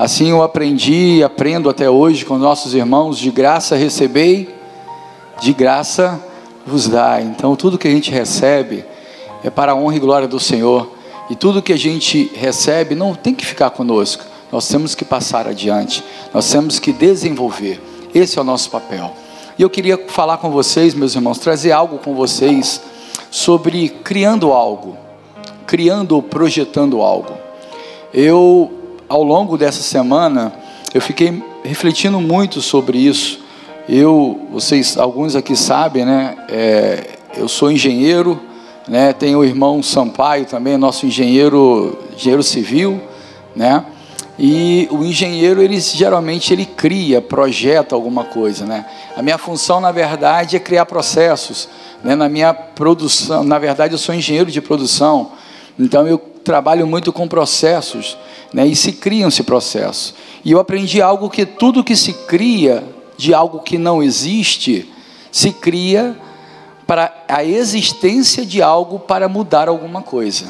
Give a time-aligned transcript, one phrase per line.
[0.00, 4.48] Assim eu aprendi e aprendo até hoje com nossos irmãos: de graça recebei,
[5.42, 6.18] de graça
[6.66, 7.20] vos dá.
[7.20, 8.82] Então, tudo que a gente recebe
[9.44, 10.90] é para a honra e glória do Senhor.
[11.28, 14.24] E tudo que a gente recebe não tem que ficar conosco.
[14.50, 16.02] Nós temos que passar adiante.
[16.32, 17.78] Nós temos que desenvolver.
[18.14, 19.12] Esse é o nosso papel.
[19.58, 22.80] E eu queria falar com vocês, meus irmãos, trazer algo com vocês
[23.30, 24.96] sobre criando algo,
[25.66, 27.34] criando ou projetando algo.
[28.14, 28.79] Eu
[29.10, 30.52] ao longo dessa semana,
[30.94, 33.40] eu fiquei refletindo muito sobre isso.
[33.88, 36.36] Eu, vocês, alguns aqui sabem, né?
[36.48, 37.06] É,
[37.36, 38.40] eu sou engenheiro,
[38.86, 39.12] né?
[39.12, 43.00] Tenho o irmão Sampaio também, nosso engenheiro, engenheiro civil,
[43.56, 43.84] né?
[44.38, 48.86] E o engenheiro, ele geralmente ele cria, projeta alguma coisa, né?
[49.16, 51.68] A minha função, na verdade, é criar processos,
[52.04, 52.14] né?
[52.14, 55.32] Na minha produção, na verdade, eu sou engenheiro de produção,
[55.76, 58.16] então eu trabalho muito com processos
[58.52, 60.14] né, e se criam esse processo.
[60.44, 62.84] E eu aprendi algo que tudo que se cria
[63.16, 64.90] de algo que não existe,
[65.30, 66.16] se cria
[66.86, 70.46] para a existência de algo para mudar alguma coisa,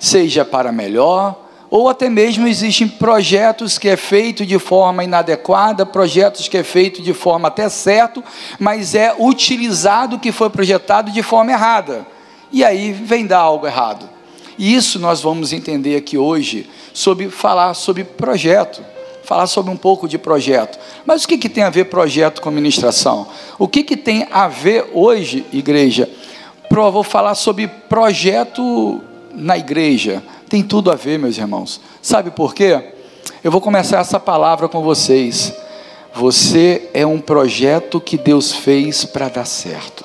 [0.00, 6.48] seja para melhor, ou até mesmo existem projetos que é feito de forma inadequada, projetos
[6.48, 8.22] que é feito de forma até certo,
[8.58, 12.06] mas é utilizado o que foi projetado de forma errada.
[12.52, 14.15] E aí vem dar algo errado.
[14.58, 18.82] E isso nós vamos entender aqui hoje, sobre falar sobre projeto,
[19.22, 20.78] falar sobre um pouco de projeto.
[21.04, 23.26] Mas o que, que tem a ver projeto com ministração?
[23.58, 26.08] O que, que tem a ver hoje, igreja?
[26.68, 29.00] Pro, vou falar sobre projeto
[29.34, 30.22] na igreja.
[30.48, 31.80] Tem tudo a ver, meus irmãos.
[32.00, 32.92] Sabe por quê?
[33.42, 35.52] Eu vou começar essa palavra com vocês.
[36.14, 40.04] Você é um projeto que Deus fez para dar certo.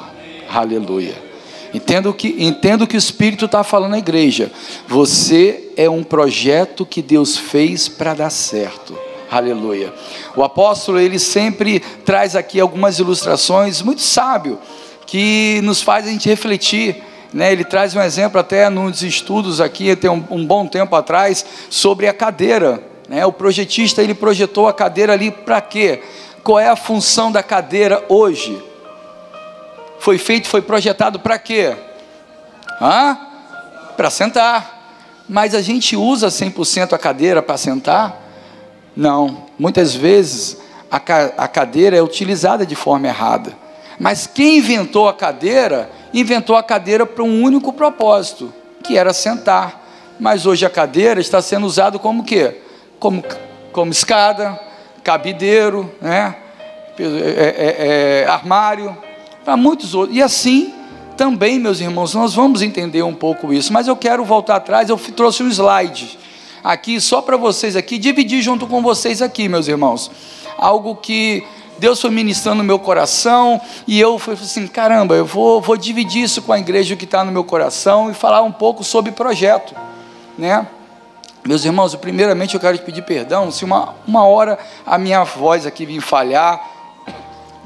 [0.50, 1.31] Aleluia.
[1.74, 4.52] Entendo que, entendo que o Espírito está falando à igreja.
[4.88, 8.98] Você é um projeto que Deus fez para dar certo.
[9.32, 9.94] Aleluia.
[10.36, 14.60] O apóstolo, ele sempre traz aqui algumas ilustrações muito sábio,
[15.08, 17.02] que nos faz a gente refletir.
[17.34, 17.54] Né?
[17.54, 22.10] Ele traz um exemplo até nos estudos aqui, tem um, um bom tempo atrás, sobre
[22.10, 22.84] a cadeira.
[23.08, 23.26] Né?
[23.26, 26.02] O projetista, ele projetou a cadeira ali para quê?
[26.44, 28.62] Qual é a função da cadeira hoje?
[30.02, 31.76] Foi feito, foi projetado para quê?
[33.96, 34.80] Para sentar.
[35.30, 38.20] Mas a gente usa 100% a cadeira para sentar?
[38.98, 39.46] Não.
[39.60, 40.58] Muitas vezes
[40.90, 43.54] a, ca a cadeira é utilizada de forma errada.
[44.00, 48.52] Mas quem inventou a cadeira, inventou a cadeira para um único propósito,
[48.84, 49.86] que era sentar.
[50.20, 52.60] Mas hoje a cadeira está sendo usada como quê?
[53.00, 53.24] Como,
[53.72, 54.60] como escada,
[55.04, 56.36] cabideiro, né?
[57.00, 58.98] É, é, é, armário
[59.44, 60.18] para muitos outros.
[60.18, 60.74] E assim
[61.18, 63.72] também, meus irmãos, nós vamos entender um pouco isso.
[63.72, 66.18] Mas eu quero voltar atrás, eu trouxe um slide
[66.64, 70.12] aqui só para vocês aqui, dividir junto com vocês aqui, meus irmãos.
[70.58, 71.44] Algo que
[71.78, 76.24] Deus foi ministrando no meu coração e eu falei assim, caramba, eu vou, vou dividir
[76.24, 79.76] isso com a igreja que está no meu coração e falar um pouco sobre projeto,
[80.38, 80.68] né?
[81.44, 85.66] Meus irmãos, primeiramente eu quero te pedir perdão se uma, uma hora a minha voz
[85.66, 86.71] aqui vir falhar,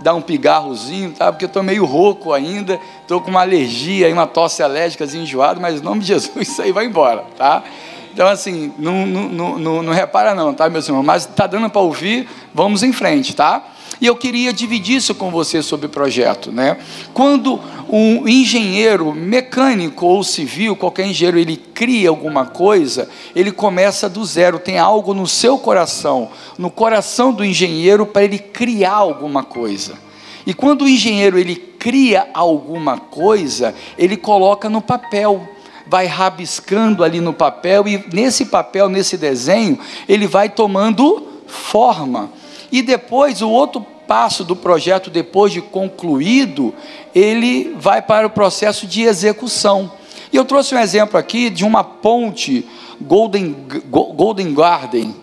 [0.05, 1.31] dar um pigarrozinho, tá?
[1.31, 5.81] Porque eu estou meio rouco ainda, estou com uma alergia, uma tosse alérgica, enjoado, mas
[5.81, 7.63] em nome de Jesus isso aí vai embora, tá?
[8.13, 11.01] Então, assim, não, não, não, não repara não, tá, meus irmãos?
[11.01, 13.63] Mas está dando para ouvir, vamos em frente, tá?
[14.01, 16.77] E eu queria dividir isso com você sobre o projeto, né?
[17.13, 24.23] Quando um engenheiro mecânico ou civil, qualquer engenheiro, ele cria alguma coisa, ele começa do
[24.25, 29.93] zero, tem algo no seu coração, no coração do engenheiro para ele criar alguma coisa.
[30.45, 35.49] E quando o engenheiro ele cria alguma coisa, ele coloca no papel
[35.87, 39.77] vai rabiscando ali no papel e nesse papel, nesse desenho,
[40.09, 42.31] ele vai tomando forma.
[42.75, 46.75] E depois, o outro passo do projeto, depois de concluído,
[47.15, 49.89] ele vai para o processo de execução.
[50.29, 52.67] E eu trouxe um exemplo aqui de uma ponte
[52.99, 53.55] Golden,
[53.89, 55.15] Golden Garden,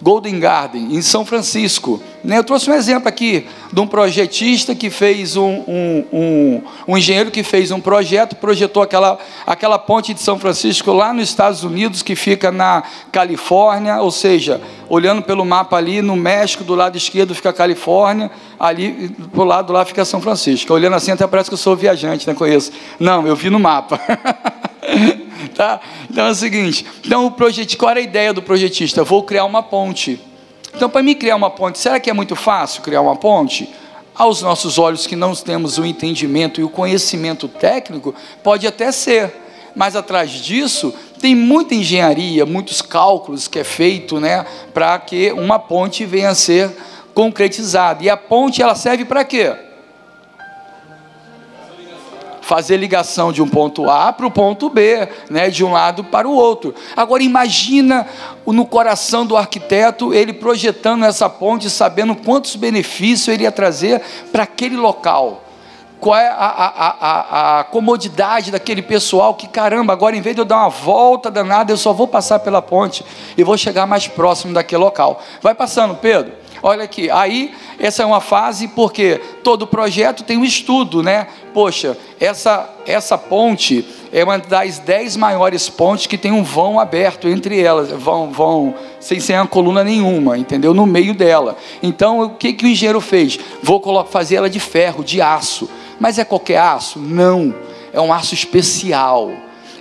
[0.00, 2.00] Golden Garden, em São Francisco.
[2.22, 2.38] Né?
[2.38, 7.30] Eu trouxe um exemplo aqui de um projetista que fez um, um, um, um, engenheiro
[7.30, 12.02] que fez um projeto, projetou aquela, aquela ponte de São Francisco lá nos Estados Unidos,
[12.02, 12.82] que fica na
[13.12, 18.30] Califórnia, ou seja, olhando pelo mapa ali, no México, do lado esquerdo fica a Califórnia,
[18.58, 20.72] ali do lado lá fica São Francisco.
[20.72, 22.38] Olhando assim até parece que eu sou viajante, não né?
[22.38, 22.72] conheço.
[22.98, 24.00] Não, eu vi no mapa.
[25.54, 25.80] tá?
[26.10, 29.04] Então é o seguinte, então o projetista, qual era a ideia do projetista?
[29.04, 30.20] vou criar uma ponte.
[30.74, 33.68] Então, para mim criar uma ponte, será que é muito fácil criar uma ponte?
[34.14, 39.32] Aos nossos olhos que não temos o entendimento e o conhecimento técnico, pode até ser,
[39.74, 44.44] mas atrás disso Tem muita engenharia, muitos cálculos que é feito, né,
[44.74, 46.70] para que uma ponte venha a ser
[47.14, 48.04] concretizada.
[48.04, 49.65] E a ponte ela serve para quê?
[52.46, 56.28] Fazer ligação de um ponto A para o ponto B, né, de um lado para
[56.28, 56.72] o outro.
[56.96, 58.06] Agora imagina
[58.46, 64.00] no coração do arquiteto ele projetando essa ponte, sabendo quantos benefícios ele ia trazer
[64.30, 65.42] para aquele local.
[65.98, 70.42] Qual é a, a, a, a, comodidade daquele pessoal que, caramba, agora em vez de
[70.42, 73.04] eu dar uma volta danada, eu só vou passar pela ponte
[73.36, 75.20] e vou chegar mais próximo daquele local.
[75.42, 76.45] Vai passando, Pedro.
[76.68, 81.28] Olha aqui, aí essa é uma fase porque todo projeto tem um estudo, né?
[81.54, 87.28] Poxa, essa, essa ponte é uma das dez maiores pontes que tem um vão aberto
[87.28, 90.74] entre elas, vão, vão sem ser uma coluna nenhuma, entendeu?
[90.74, 91.56] No meio dela.
[91.80, 93.38] Então, o que, que o engenheiro fez?
[93.62, 95.70] Vou fazer ela de ferro, de aço.
[96.00, 96.98] Mas é qualquer aço?
[96.98, 97.54] Não.
[97.92, 99.30] É um aço especial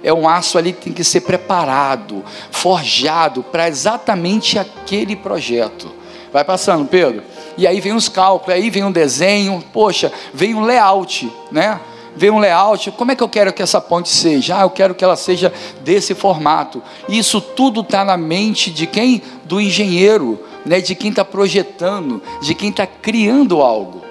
[0.04, 6.05] é um aço ali que tem que ser preparado, forjado para exatamente aquele projeto.
[6.36, 7.24] Vai passando, Pedro.
[7.58, 11.80] E aí vem os cálculos, aí vem um desenho, poxa, vem um layout, né?
[12.14, 14.58] Vem um layout, como é que eu quero que essa ponte seja?
[14.58, 16.84] Ah, eu quero que ela seja desse formato.
[17.08, 19.22] Isso tudo está na mente de quem?
[19.46, 20.82] Do engenheiro, né?
[20.82, 24.04] de quem está projetando, de quem está criando algo.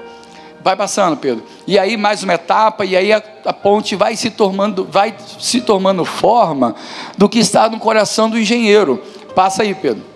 [0.62, 1.44] Vai passando, Pedro.
[1.66, 5.60] E aí mais uma etapa, e aí a, a, ponte vai se tornando, vai se
[5.60, 6.74] tornando forma
[7.18, 9.02] do que está no coração do engenheiro.
[9.34, 10.13] Passa aí, Pedro.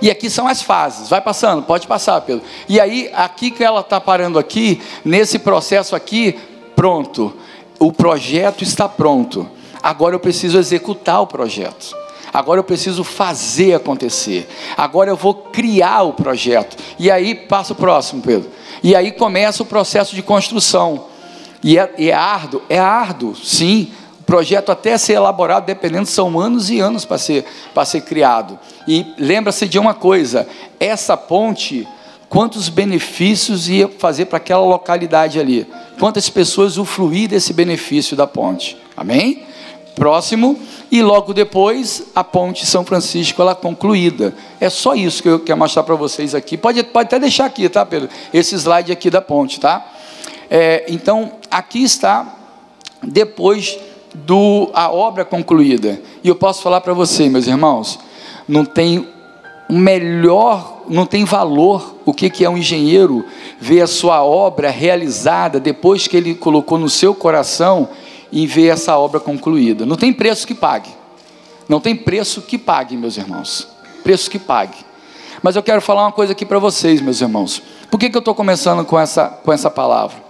[0.00, 2.44] E aqui são as fases, vai passando, pode passar, Pedro.
[2.68, 6.38] E aí, aqui que ela está parando aqui, nesse processo aqui,
[6.74, 7.34] pronto.
[7.78, 9.48] O projeto está pronto.
[9.82, 11.94] Agora eu preciso executar o projeto.
[12.32, 14.48] Agora eu preciso fazer acontecer.
[14.76, 16.76] Agora eu vou criar o projeto.
[16.98, 18.50] E aí passa o próximo, Pedro.
[18.82, 21.06] E aí começa o processo de construção.
[21.62, 22.62] E é, é árduo?
[22.68, 23.92] É árduo, sim
[24.24, 28.58] projeto até ser elaborado, dependendo, são anos e anos para ser, para ser criado.
[28.86, 30.46] E lembra-se de uma coisa:
[30.80, 31.86] essa ponte,
[32.28, 35.66] quantos benefícios ia fazer para aquela localidade ali?
[35.98, 38.76] Quantas pessoas usufruir desse benefício da ponte?
[38.96, 39.44] Amém?
[39.94, 40.58] Próximo,
[40.90, 44.34] e logo depois a ponte São Francisco ela concluída.
[44.60, 46.56] É só isso que eu quero mostrar para vocês aqui.
[46.56, 48.08] Pode, pode até deixar aqui, tá, Pedro?
[48.32, 49.86] Esse slide aqui da ponte, tá?
[50.50, 52.34] É, então, aqui está
[53.02, 53.78] depois
[54.14, 56.00] do a obra concluída.
[56.22, 57.98] E eu posso falar para você, meus irmãos,
[58.48, 59.08] não tem
[59.68, 63.24] melhor, não tem valor o que, que é um engenheiro
[63.58, 67.88] ver a sua obra realizada depois que ele colocou no seu coração
[68.30, 69.84] e ver essa obra concluída.
[69.86, 70.90] Não tem preço que pague.
[71.68, 73.68] Não tem preço que pague, meus irmãos.
[74.02, 74.76] Preço que pague.
[75.42, 77.62] Mas eu quero falar uma coisa aqui para vocês, meus irmãos.
[77.90, 80.23] Por que, que eu estou começando com essa, com essa palavra?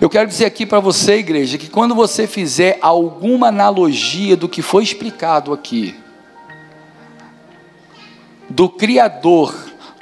[0.00, 4.60] Eu quero dizer aqui para você, igreja, que quando você fizer alguma analogia do que
[4.60, 5.94] foi explicado aqui,
[8.48, 9.54] do Criador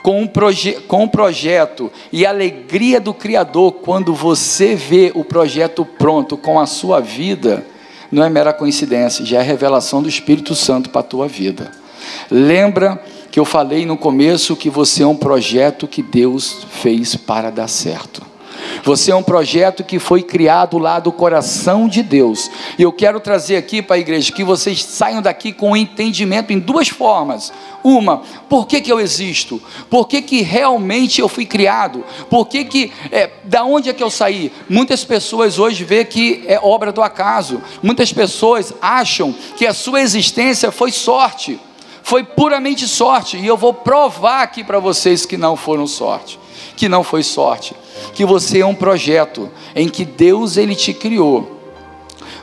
[0.03, 5.25] com um, proje com um projeto e a alegria do Criador quando você vê o
[5.25, 7.65] projeto pronto com a sua vida,
[8.13, 11.71] não é mera coincidência, já é revelação do Espírito Santo para a tua vida.
[12.31, 17.51] Lembra que eu falei no começo que você é um projeto que Deus fez para
[17.51, 18.34] dar certo.
[18.83, 22.51] Você é um projeto que foi criado lá do coração de Deus.
[22.79, 26.53] E eu quero trazer aqui para a igreja que vocês saiam daqui com o entendimento
[26.53, 27.53] em duas formas.
[27.83, 29.61] Uma, por que, que eu existo?
[29.91, 32.05] Por que, que realmente eu fui criado?
[32.31, 34.51] Por que, que é, da onde é que eu saí?
[34.69, 37.61] Muitas pessoas hoje vê que é obra do acaso.
[37.83, 41.61] Muitas pessoas acham que a sua existência foi sorte.
[42.05, 46.39] Foi puramente sorte, e eu vou provar aqui para vocês que não foram sorte,
[46.77, 47.75] que não foi sorte
[48.15, 51.61] que você é um projeto em que Deus ele te criou.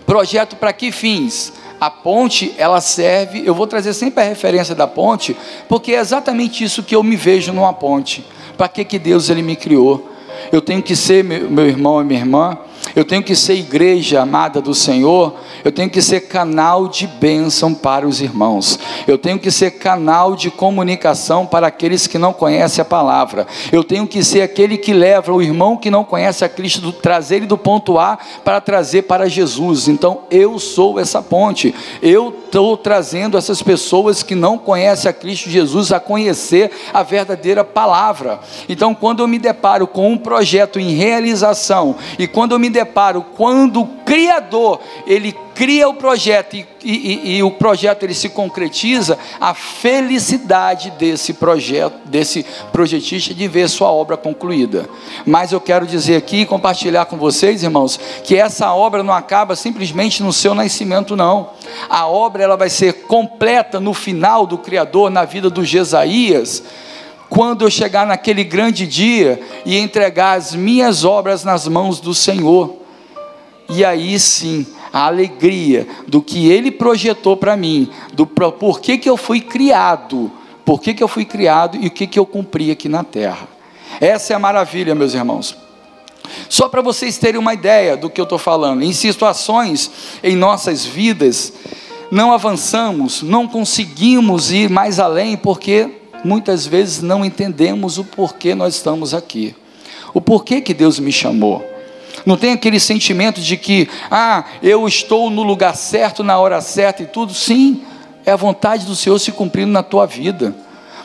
[0.05, 1.53] Projeto para que fins?
[1.79, 5.35] A ponte, ela serve, eu vou trazer sempre a referência da ponte,
[5.67, 8.23] porque é exatamente isso que eu me vejo numa ponte.
[8.55, 10.07] Para que que Deus ele me criou?
[10.51, 12.57] Eu tenho que ser meu, irmão e minha irmã,
[12.95, 17.73] eu tenho que ser igreja amada do Senhor, eu tenho que ser canal de bênção
[17.73, 22.81] para os irmãos, eu tenho que ser canal de comunicação para aqueles que não conhecem
[22.81, 26.49] a palavra, eu tenho que ser aquele que leva o irmão que não conhece a
[26.49, 29.87] Cristo, do, trazer ele do ponto A para trazer para Jesus.
[29.87, 35.49] Então eu sou essa ponte, eu estou trazendo essas pessoas que não conhecem a Cristo
[35.49, 38.41] Jesus a conhecer a verdadeira palavra.
[38.67, 43.23] Então quando eu me deparo com um projeto em realização e quando eu me deparo
[43.37, 49.15] quando o Criador ele cria o projeto e, e, e, o projeto ele se concretiza,
[49.39, 54.89] a felicidade desse projeto, desse projetista de ver sua obra concluída.
[55.23, 60.23] Mas eu quero dizer aqui, compartilhar com vocês, irmãos, que essa obra não acaba simplesmente
[60.23, 61.51] no seu nascimento, não.
[61.87, 66.63] A obra ela vai ser completa no final do Criador, na vida do Jesaías
[67.29, 72.81] quando eu chegar naquele grande dia e entregar as minhas obras nas mãos do Senhor.
[73.69, 79.17] E aí sim, a alegria do que Ele projetou para mim, do porquê que eu
[79.17, 80.31] fui criado,
[80.65, 83.47] por que eu fui criado e o que, que eu cumpri aqui na terra.
[83.99, 85.55] Essa é a maravilha, meus irmãos.
[86.47, 89.91] Só para vocês terem uma ideia do que eu estou falando, em situações
[90.23, 91.53] em nossas vidas,
[92.11, 95.89] não avançamos, não conseguimos ir mais além, porque
[96.23, 99.55] muitas vezes não entendemos o porquê nós estamos aqui,
[100.13, 101.70] o porquê que Deus me chamou.
[102.25, 107.03] Não tem aquele sentimento de que, ah, eu estou no lugar certo, na hora certa
[107.03, 107.33] e tudo.
[107.33, 107.81] Sim,
[108.25, 110.55] é a vontade do Senhor se cumprindo na tua vida.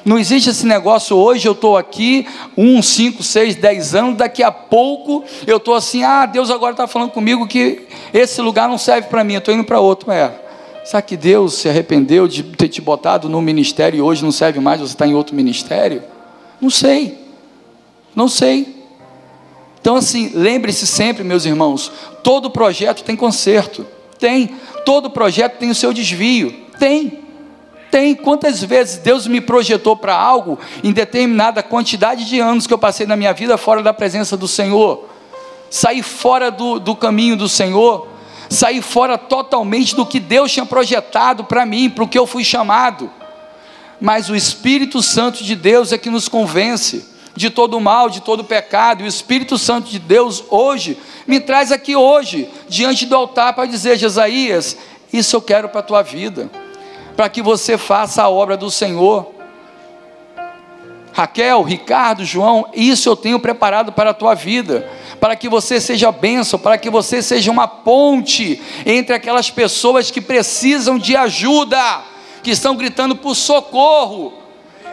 [0.04, 4.52] Não existe esse negócio, hoje eu estou aqui, um, cinco, seis, dez anos, daqui a
[4.52, 9.08] pouco eu estou assim, ah, Deus agora está falando comigo que esse lugar não serve
[9.08, 10.12] para mim, eu estou indo para outro.
[10.12, 10.32] É,
[10.87, 14.61] Sabe que Deus se arrependeu de ter te botado no ministério e hoje não serve
[14.61, 16.00] mais, você está em outro ministério?
[16.61, 17.18] Não sei.
[18.14, 18.75] Não sei.
[19.87, 23.87] Então, assim, lembre-se sempre, meus irmãos: todo projeto tem conserto.
[24.19, 24.57] Tem.
[24.85, 26.52] Todo projeto tem o seu desvio.
[26.76, 27.21] Tem.
[27.88, 28.12] Tem.
[28.12, 33.07] Quantas vezes Deus me projetou para algo em determinada quantidade de anos que eu passei
[33.07, 35.09] na minha vida fora da presença do Senhor?
[35.71, 38.09] Saí fora do, do caminho do Senhor
[38.50, 42.43] sair fora totalmente do que Deus tinha projetado para mim, para o que eu fui
[42.43, 43.09] chamado.
[44.00, 48.43] Mas o Espírito Santo de Deus é que nos convence de todo mal, de todo
[48.43, 49.02] pecado.
[49.02, 53.66] E o Espírito Santo de Deus hoje me traz aqui hoje, diante do altar, para
[53.66, 54.76] dizer: Jesaías,
[55.12, 56.50] isso eu quero para a tua vida,
[57.16, 59.37] para que você faça a obra do Senhor.
[61.12, 64.87] Raquel, Ricardo, João, isso eu tenho preparado para a tua vida,
[65.19, 70.21] para que você seja bênção, para que você seja uma ponte entre aquelas pessoas que
[70.21, 72.02] precisam de ajuda,
[72.43, 74.35] que estão gritando por socorro,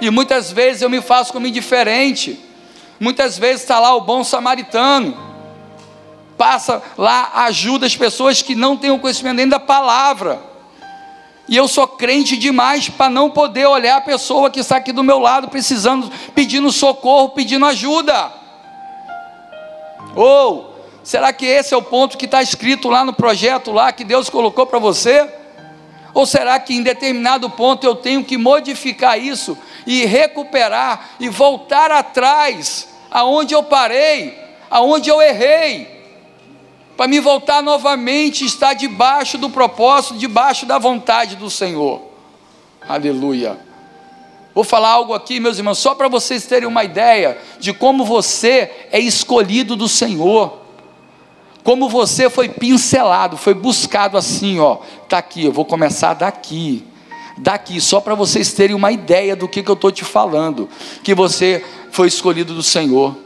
[0.01, 2.39] e muitas vezes eu me faço como indiferente,
[2.99, 5.17] muitas vezes está lá o bom samaritano,
[6.37, 10.41] passa lá, ajuda as pessoas que não têm o conhecimento nem da palavra,
[11.47, 15.03] e eu sou crente demais para não poder olhar a pessoa que está aqui do
[15.03, 18.31] meu lado, precisando, pedindo socorro, pedindo ajuda.
[20.15, 20.73] Ou
[21.03, 24.29] será que esse é o ponto que está escrito lá no projeto lá que Deus
[24.29, 25.29] colocou para você?
[26.13, 31.91] Ou será que em determinado ponto eu tenho que modificar isso e recuperar e voltar
[31.91, 34.37] atrás, aonde eu parei,
[34.69, 35.93] aonde eu errei?
[36.95, 42.01] para me voltar novamente, estar debaixo do propósito, debaixo da vontade do Senhor.
[42.87, 43.57] Aleluia.
[44.53, 48.87] Vou falar algo aqui, meus irmãos, só para vocês terem uma ideia de como você
[48.91, 50.59] é escolhido do Senhor.
[51.63, 54.79] Como você foi pincelado, foi buscado assim, ó.
[55.07, 56.85] Tá aqui, eu vou começar daqui.
[57.37, 60.69] Daqui, só para vocês terem uma ideia do que, que eu estou te falando,
[61.03, 63.17] que você foi escolhido do Senhor.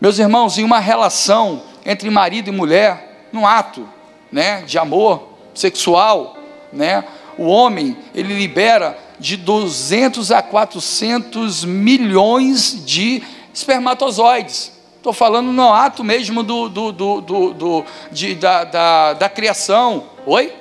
[0.00, 3.88] Meus irmãos, em uma relação entre marido e mulher, num ato,
[4.32, 6.36] né, de amor sexual,
[6.72, 7.04] né?
[7.38, 14.75] O homem, ele libera de 200 a 400 milhões de espermatozoides.
[15.06, 20.02] Estou falando no ato mesmo do, do, do, do, do de, da, da, da, criação.
[20.26, 20.52] Oi?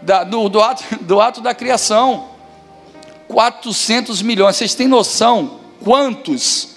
[0.00, 2.28] Da, do, do, ato, do ato da criação.
[3.26, 4.54] 400 milhões.
[4.54, 6.76] Vocês têm noção quantos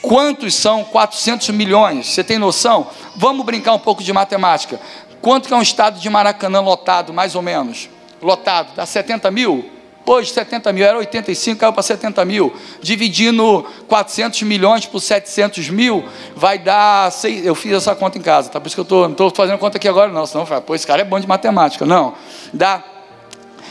[0.00, 2.06] Quantos são 400 milhões?
[2.06, 2.88] Você tem noção?
[3.16, 4.80] Vamos brincar um pouco de matemática.
[5.20, 7.90] Quanto que é um estado de Maracanã lotado, mais ou menos?
[8.22, 9.68] Lotado, dá 70 mil?
[10.04, 12.52] Hoje 70 mil, era 85, caiu para 70 mil.
[12.80, 16.04] Dividindo 400 milhões por 700 mil,
[16.34, 17.10] vai dar.
[17.12, 18.60] Seis, eu fiz essa conta em casa, tá?
[18.60, 20.26] Por isso que eu tô, não estou fazendo conta aqui agora, não.
[20.26, 21.86] Senão, pô, esse cara é bom de matemática.
[21.86, 22.14] Não.
[22.52, 22.82] Dá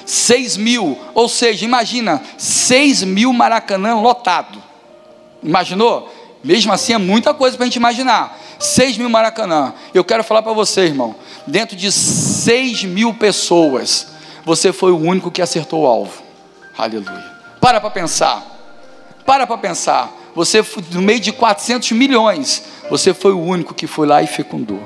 [0.05, 0.97] 6 mil.
[1.13, 4.61] Ou seja, imagina, 6 mil Maracanã lotado.
[5.43, 6.11] Imaginou?
[6.43, 8.39] Mesmo assim, é muita coisa para a gente imaginar.
[8.57, 9.73] 6 mil Maracanã.
[9.93, 11.15] Eu quero falar para você, irmão.
[11.45, 14.07] Dentro de 6 mil pessoas,
[14.45, 16.21] você foi o único que acertou o alvo.
[16.77, 17.31] Aleluia.
[17.59, 18.43] Para para pensar.
[19.25, 20.11] Para para pensar.
[20.33, 24.81] Você, no meio de 400 milhões, você foi o único que foi lá e fecundou.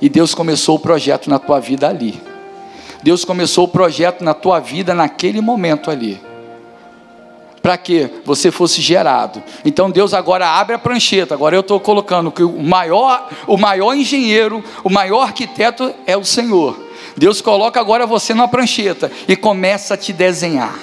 [0.00, 2.20] E Deus começou o projeto na tua vida ali.
[3.02, 6.20] Deus começou o projeto na tua vida naquele momento ali
[7.62, 9.40] para que você fosse gerado.
[9.64, 11.32] Então Deus agora abre a prancheta.
[11.32, 16.24] Agora eu estou colocando que o maior, o maior engenheiro, o maior arquiteto é o
[16.24, 16.76] Senhor.
[17.16, 20.78] Deus coloca agora você numa prancheta e começa a te desenhar,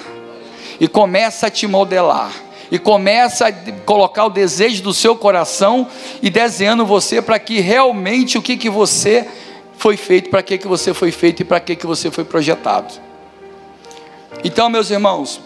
[0.78, 2.32] e começa a te modelar,
[2.70, 3.52] e começa a
[3.84, 5.88] colocar o desejo do seu coração
[6.22, 9.26] e desenhando você para que realmente o que, que você
[9.76, 12.94] foi feito, para que, que você foi feito e para que, que você foi projetado.
[14.44, 15.40] Então, meus irmãos,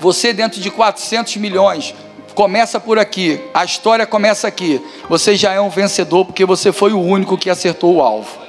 [0.00, 1.94] você dentro de 400 milhões,
[2.34, 4.84] começa por aqui, a história começa aqui.
[5.08, 8.43] Você já é um vencedor porque você foi o único que acertou o alvo.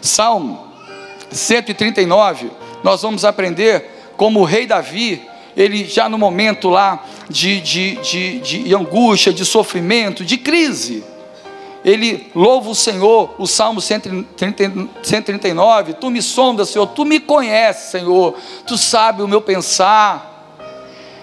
[0.00, 0.68] Salmo
[1.30, 2.50] 139,
[2.82, 5.22] nós vamos aprender como o rei Davi,
[5.56, 11.04] ele já no momento lá de, de, de, de angústia, de sofrimento, de crise,
[11.84, 18.34] ele louva o Senhor, o Salmo 139, tu me sondas, Senhor, tu me conheces, Senhor,
[18.66, 20.58] tu sabe o meu pensar,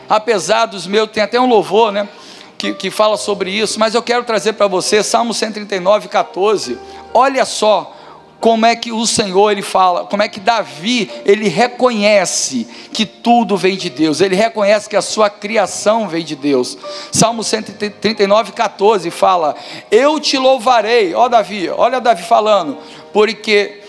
[0.10, 2.10] apesar dos meus, tem até um louvor, né,
[2.58, 6.80] que, que fala sobre isso, mas eu quero trazer para você, Salmo 139, 14,
[7.14, 7.96] olha só,
[8.40, 13.58] como é que o Senhor ele fala, como é que Davi ele reconhece que tudo
[13.58, 16.78] vem de Deus, ele reconhece que a sua criação vem de Deus.
[17.12, 19.56] Salmo 139, 14 fala:
[19.90, 22.78] Eu te louvarei, ó Davi, olha Davi falando,
[23.12, 23.82] porque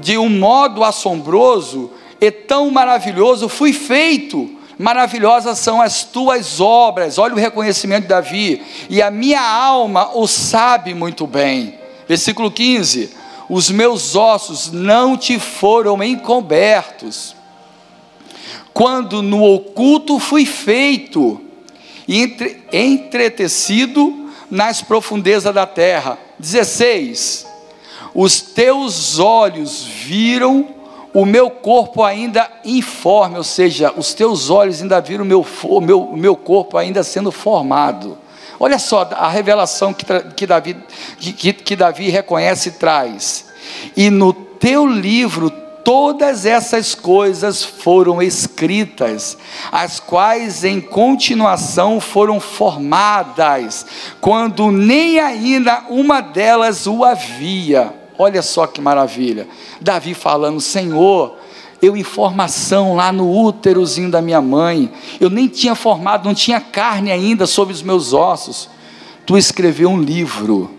[0.00, 1.90] de um modo assombroso
[2.20, 4.50] e tão maravilhoso fui feito.
[4.78, 10.26] Maravilhosas são as tuas obras, olha o reconhecimento de Davi, e a minha alma o
[10.26, 11.78] sabe muito bem.
[12.06, 13.15] Versículo 15:
[13.48, 17.34] os meus ossos não te foram encobertos.
[18.72, 21.40] Quando no oculto fui feito
[22.06, 26.18] e entre, entretecido nas profundezas da terra.
[26.38, 27.46] 16.
[28.14, 30.68] Os teus olhos viram
[31.12, 35.46] o meu corpo ainda informe, ou seja, os teus olhos ainda viram o meu,
[35.80, 38.18] meu, meu corpo ainda sendo formado.
[38.58, 40.76] Olha só a revelação que, que, Davi,
[41.18, 43.46] que, que Davi reconhece e traz.
[43.96, 45.50] E no teu livro
[45.86, 49.38] todas essas coisas foram escritas,
[49.70, 53.86] as quais em continuação foram formadas,
[54.20, 57.94] quando nem ainda uma delas o havia.
[58.18, 59.46] Olha só que maravilha.
[59.80, 61.38] Davi falando: Senhor,
[61.80, 64.90] eu informação lá no úterozinho da minha mãe,
[65.20, 68.68] eu nem tinha formado, não tinha carne ainda sobre os meus ossos.
[69.24, 70.70] Tu escreveu um livro.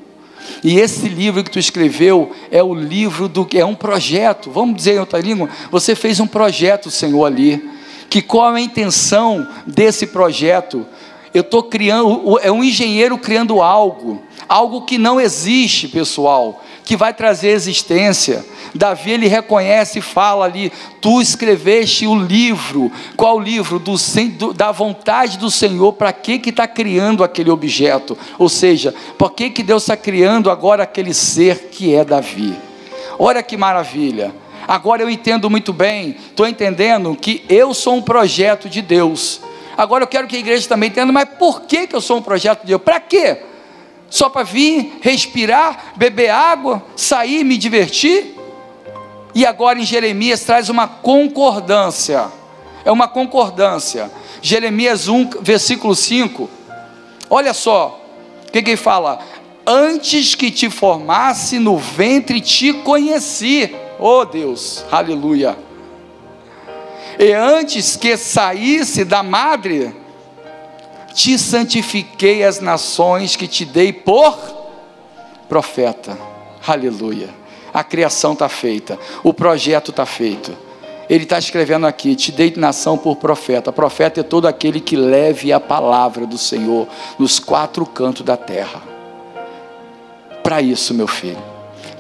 [0.64, 4.50] E esse livro que tu escreveu é o livro do que é um projeto.
[4.50, 7.70] Vamos dizer em outra língua, você fez um projeto, Senhor, ali.
[8.10, 10.86] Que qual é a intenção desse projeto?
[11.34, 17.14] Eu estou criando, é um engenheiro criando algo, algo que não existe, pessoal que vai
[17.14, 18.46] trazer existência.
[18.74, 20.72] Davi ele reconhece e fala ali:
[21.02, 22.90] Tu escreveste o livro.
[23.18, 23.78] Qual livro?
[23.78, 23.96] Do,
[24.38, 25.92] do da vontade do Senhor.
[25.92, 28.18] Para que que está criando aquele objeto?
[28.40, 32.56] Ou seja, por que que Deus está criando agora aquele ser que é Davi?
[33.20, 34.34] Olha que maravilha.
[34.66, 36.12] Agora eu entendo muito bem.
[36.12, 39.42] Estou entendendo que eu sou um projeto de Deus.
[39.76, 41.12] Agora eu quero que a igreja também entenda.
[41.12, 42.82] Mas por que que eu sou um projeto de Deus?
[42.82, 43.40] Para quê?
[44.10, 48.36] Só para vir, respirar, beber água, sair, me divertir?
[49.36, 52.28] E agora em Jeremias traz uma concordância.
[52.84, 54.10] É uma concordância.
[54.42, 56.50] Jeremias 1, versículo 5.
[57.30, 58.02] Olha só,
[58.48, 59.20] o que, que ele fala?
[59.66, 63.76] Antes que te formasse no ventre, te conheci.
[64.00, 65.58] Oh Deus, aleluia.
[67.20, 69.94] E antes que saísse da madre,
[71.18, 74.38] te santifiquei as nações que te dei por
[75.50, 76.16] profeta.
[76.66, 77.30] Aleluia.
[77.74, 80.56] A criação está feita, o projeto está feito.
[81.10, 83.72] Ele está escrevendo aqui: Te dei nação por profeta.
[83.72, 88.84] Profeta é todo aquele que leve a palavra do Senhor nos quatro cantos da terra.
[90.44, 91.42] Para isso, meu filho,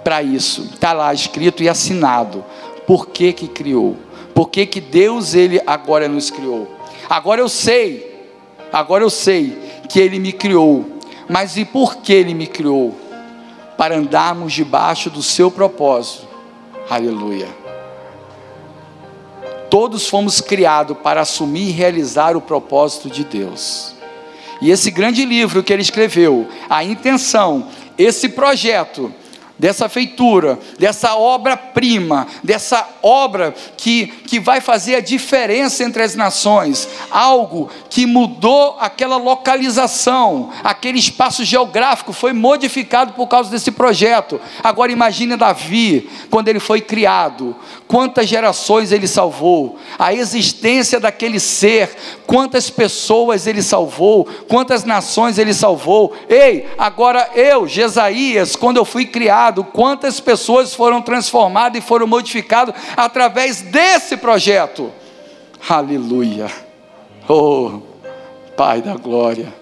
[0.03, 2.45] para isso, está lá escrito e assinado.
[2.85, 3.97] Por que, que criou?
[4.35, 6.67] Por que, que Deus ele agora nos criou?
[7.09, 8.06] Agora eu sei
[8.71, 9.57] Agora eu sei
[9.89, 10.99] que Ele me criou,
[11.29, 12.95] mas e por que Ele me criou?
[13.77, 16.27] Para andarmos debaixo do Seu propósito.
[16.89, 17.47] Aleluia.
[19.69, 23.93] Todos fomos criados para assumir e realizar o propósito de Deus.
[24.61, 29.13] E esse grande livro que ele escreveu, a intenção, esse projeto,
[29.57, 36.87] dessa feitura, dessa obra-prima, dessa obra que, que vai fazer a diferença entre as nações,
[37.09, 44.39] algo que mudou aquela localização, aquele espaço geográfico foi modificado por causa desse projeto.
[44.63, 47.55] Agora imagine Davi, quando ele foi criado,
[47.87, 51.89] quantas gerações ele salvou, a existência daquele ser,
[52.27, 56.13] quantas pessoas ele salvou, quantas nações ele salvou.
[56.29, 62.75] Ei, agora eu, Jesaías, quando eu fui criado, quantas pessoas foram transformadas e foram modificadas
[62.95, 64.91] através desse projeto.
[65.67, 66.51] Aleluia.
[67.27, 67.81] Oh,
[68.55, 69.53] Pai da glória.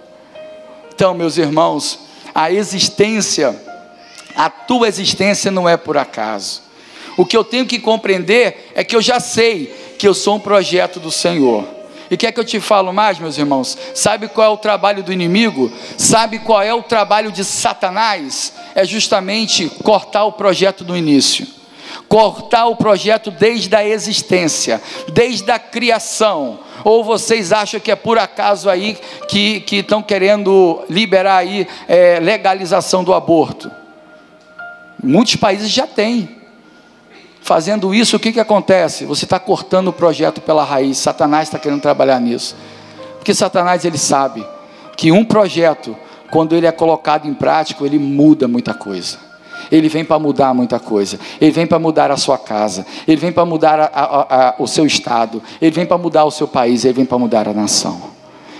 [0.93, 1.99] Então, meus irmãos,
[2.33, 3.53] a existência,
[4.35, 6.64] a tua existência não é por acaso.
[7.17, 10.39] O que eu tenho que compreender é que eu já sei que eu sou um
[10.39, 11.65] projeto do Senhor.
[12.09, 13.77] E quer que eu te falo mais, meus irmãos?
[13.93, 15.71] Sabe qual é o trabalho do inimigo?
[15.97, 18.53] Sabe qual é o trabalho de Satanás?
[18.75, 21.47] É justamente cortar o projeto do início
[22.07, 26.59] cortar o projeto desde a existência, desde a criação.
[26.83, 28.97] Ou vocês acham que é por acaso aí
[29.27, 33.71] que estão querendo liberar aí é, legalização do aborto?
[35.03, 36.44] Muitos países já têm.
[37.45, 39.05] Fazendo isso, o que, que acontece?
[39.05, 40.97] Você está cortando o projeto pela raiz.
[40.97, 42.55] Satanás está querendo trabalhar nisso.
[43.19, 44.43] Porque Satanás ele sabe
[44.97, 45.95] que um projeto,
[46.31, 49.19] quando ele é colocado em prática, ele muda muita coisa.
[49.71, 51.19] Ele vem para mudar muita coisa.
[51.39, 52.83] Ele vem para mudar a sua casa.
[53.07, 55.39] Ele vem para mudar a, a, a, o seu estado.
[55.61, 56.83] Ele vem para mudar o seu país.
[56.83, 58.01] Ele vem para mudar a nação.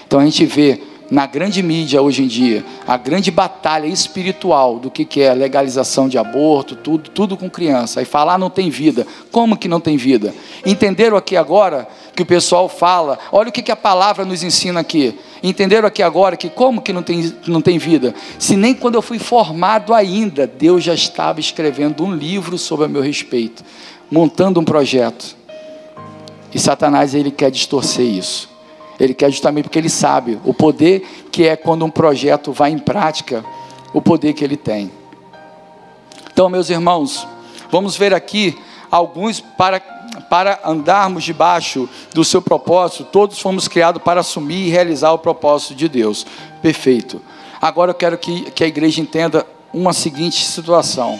[0.05, 4.89] Então a gente vê na grande mídia hoje em dia, a grande batalha espiritual do
[4.89, 7.99] que, é legalização de aborto, tudo, tudo com criança.
[7.99, 9.05] Aí falar não tem vida.
[9.31, 10.33] Como que não tem vida?
[10.65, 13.19] Entenderam aqui agora que o pessoal fala?
[13.31, 15.17] Olha o que, que a palavra nos ensina aqui.
[15.43, 18.15] Entenderam aqui agora que como que não tem, não tem vida?
[18.39, 22.89] Se nem quando eu fui formado ainda, Deus já estava escrevendo um livro sobre o
[22.89, 23.63] meu respeito,
[24.09, 25.35] montando um projeto.
[26.53, 28.54] E Satanás ele quer distorcer isso.
[28.99, 32.79] Ele quer justamente porque ele sabe o poder que é quando um projeto vai em
[32.79, 33.43] prática,
[33.93, 34.91] o poder que ele tem.
[36.31, 37.27] Então, meus irmãos,
[37.71, 38.57] vamos ver aqui
[38.91, 39.79] alguns para
[40.29, 45.75] para andarmos debaixo do seu propósito, todos fomos criados para assumir e realizar o propósito
[45.75, 46.25] de Deus.
[46.61, 47.21] Perfeito.
[47.61, 51.19] Agora eu quero que, que a igreja entenda uma seguinte situação.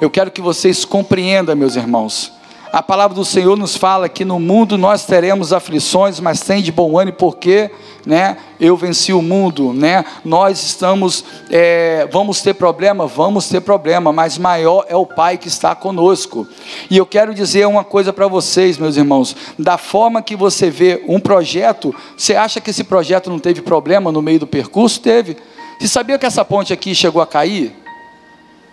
[0.00, 2.32] Eu quero que vocês compreendam, meus irmãos,
[2.72, 6.72] a palavra do Senhor nos fala que no mundo nós teremos aflições, mas tem de
[6.72, 7.70] bom ânimo, porque
[8.06, 10.02] né, eu venci o mundo, né?
[10.24, 15.48] Nós estamos, é, vamos ter problema, vamos ter problema, mas maior é o Pai que
[15.48, 16.48] está conosco.
[16.90, 21.04] E eu quero dizer uma coisa para vocês, meus irmãos: da forma que você vê
[21.06, 24.98] um projeto, você acha que esse projeto não teve problema no meio do percurso?
[24.98, 25.36] Teve.
[25.78, 27.76] Você sabia que essa ponte aqui chegou a cair?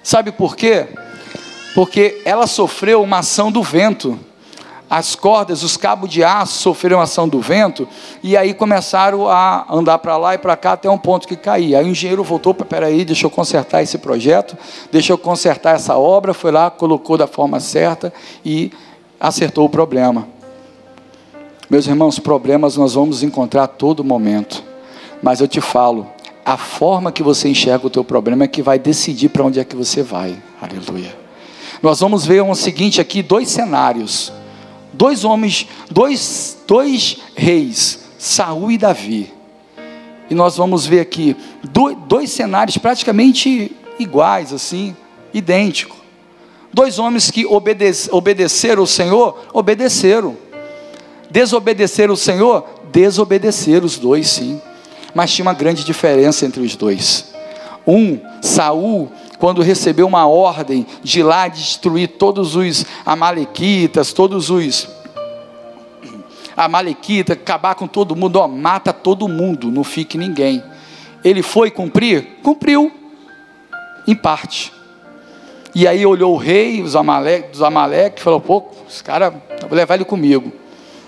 [0.02, 0.88] Sabe por quê?
[1.74, 4.20] Porque ela sofreu uma ação do vento.
[4.90, 7.88] As cordas, os cabos de aço sofreram ação do vento
[8.24, 11.78] e aí começaram a andar para lá e para cá até um ponto que caía.
[11.78, 14.58] Aí o engenheiro voltou para, peraí, deixa eu consertar esse projeto,
[14.92, 18.12] deixa eu consertar essa obra, foi lá, colocou da forma certa
[18.44, 18.72] e
[19.20, 20.28] acertou o problema.
[21.70, 24.64] Meus irmãos, problemas nós vamos encontrar a todo momento,
[25.22, 26.08] mas eu te falo,
[26.44, 29.64] a forma que você enxerga o teu problema é que vai decidir para onde é
[29.64, 30.36] que você vai.
[30.60, 31.29] Aleluia.
[31.82, 34.32] Nós vamos ver um seguinte aqui, dois cenários.
[34.92, 39.34] Dois homens, dois, dois reis, Saul e Davi.
[40.30, 41.36] E nós vamos ver aqui
[42.08, 44.96] dois, cenários praticamente iguais, assim,
[45.34, 45.98] idênticos.
[46.72, 50.38] Dois homens que obedece, obedeceram o Senhor, obedeceram.
[51.32, 54.62] Desobedeceram o Senhor, desobedeceram os dois, sim.
[55.14, 57.34] Mas tinha uma grande diferença entre os dois.
[57.88, 64.88] Um, Saul, quando recebeu uma ordem de lá destruir todos os amalequitas, todos os
[66.56, 70.62] amalequitas, acabar com todo mundo, ó, mata todo mundo, não fique ninguém.
[71.24, 72.40] Ele foi cumprir?
[72.44, 72.92] Cumpriu,
[74.06, 74.74] em parte.
[75.74, 79.96] E aí olhou o rei os Amaleque, dos Amaleque falou: pô, os caras, vou levar
[79.96, 80.52] ele comigo.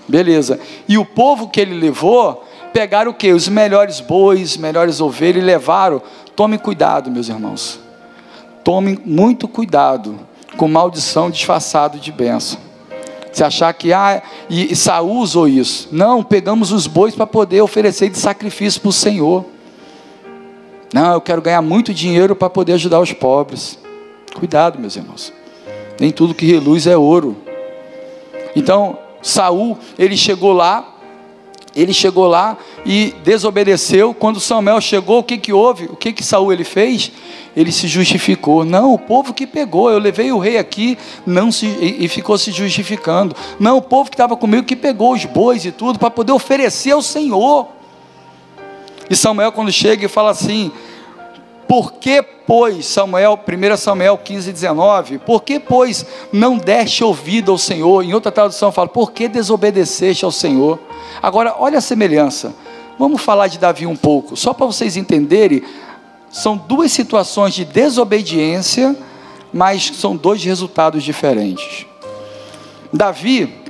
[0.08, 0.58] Beleza.
[0.88, 3.32] E o povo que ele levou, pegaram o que?
[3.32, 6.00] Os melhores bois, melhores ovelhas e levaram.
[6.34, 7.91] Tome cuidado, meus irmãos.
[8.64, 10.18] Tome muito cuidado
[10.56, 12.58] com maldição disfarçado de bênção.
[13.32, 15.88] Se achar que, ah, e, e Saul usou isso.
[15.90, 19.44] Não, pegamos os bois para poder oferecer de sacrifício para o Senhor.
[20.92, 23.78] Não, eu quero ganhar muito dinheiro para poder ajudar os pobres.
[24.34, 25.32] Cuidado, meus irmãos.
[25.98, 27.36] Nem tudo que reluz é ouro.
[28.54, 30.91] Então, Saul, ele chegou lá,
[31.74, 34.14] ele chegou lá e desobedeceu.
[34.14, 35.84] Quando Samuel chegou, o que que houve?
[35.86, 37.12] O que que Saul ele fez?
[37.56, 38.64] ele se justificou.
[38.64, 42.36] Não, o povo que pegou, eu levei o rei aqui não se, e, e ficou
[42.38, 43.36] se justificando.
[43.58, 46.92] Não, o povo que estava comigo que pegou os bois e tudo para poder oferecer
[46.92, 47.68] ao Senhor.
[49.10, 50.72] E Samuel, quando chega e fala assim:
[51.72, 57.56] Por que, pois, Samuel, 1 Samuel 15, 19, por que, pois, não deste ouvido ao
[57.56, 58.04] Senhor?
[58.04, 60.78] Em outra tradução fala, por que desobedeceste ao Senhor?
[61.22, 62.54] Agora, olha a semelhança.
[62.98, 65.62] Vamos falar de Davi um pouco, só para vocês entenderem,
[66.30, 68.94] são duas situações de desobediência,
[69.50, 71.86] mas são dois resultados diferentes.
[72.92, 73.61] Davi,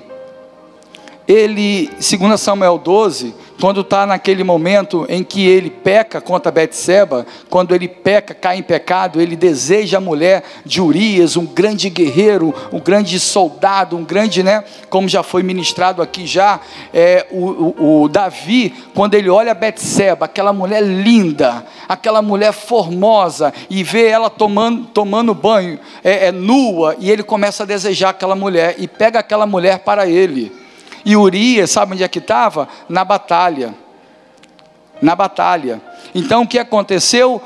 [1.26, 7.72] ele, segundo Samuel 12, quando está naquele momento em que ele peca contra Betseba, quando
[7.74, 12.80] ele peca, cai em pecado, ele deseja a mulher de Urias, um grande guerreiro, um
[12.80, 16.58] grande soldado, um grande, né, como já foi ministrado aqui já,
[16.92, 23.54] é, o, o, o Davi, quando ele olha Betseba, aquela mulher linda, aquela mulher formosa,
[23.70, 28.34] e vê ela tomando, tomando banho, é, é nua, e ele começa a desejar aquela
[28.34, 30.61] mulher, e pega aquela mulher para ele.
[31.04, 32.68] E Urias, sabe onde é que estava?
[32.88, 33.74] Na batalha.
[35.00, 35.80] Na batalha.
[36.14, 37.42] Então o que aconteceu?